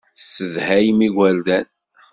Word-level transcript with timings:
Tessedhayem 0.17 0.99
igerdan. 1.07 1.67